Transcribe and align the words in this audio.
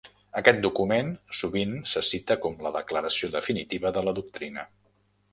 Aquest 0.39 0.61
document 0.61 1.09
sovint 1.39 1.75
se 1.91 2.01
cita 2.07 2.37
com 2.45 2.57
la 2.67 2.71
declaració 2.77 3.29
definitiva 3.35 3.93
de 3.99 4.03
la 4.09 4.15
doctrina. 4.21 4.65